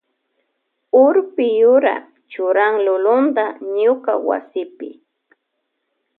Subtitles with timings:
[1.03, 1.95] Urpi yura
[2.31, 4.89] churan lulunta ñuka wasipi.